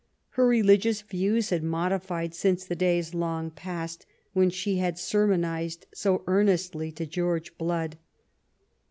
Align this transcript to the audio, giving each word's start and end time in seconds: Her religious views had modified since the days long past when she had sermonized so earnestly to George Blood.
Her 0.31 0.47
religious 0.47 1.03
views 1.03 1.51
had 1.51 1.61
modified 1.61 2.33
since 2.33 2.65
the 2.65 2.75
days 2.75 3.13
long 3.13 3.51
past 3.51 4.07
when 4.33 4.49
she 4.49 4.77
had 4.77 4.97
sermonized 4.97 5.85
so 5.93 6.23
earnestly 6.25 6.91
to 6.93 7.05
George 7.05 7.55
Blood. 7.59 7.99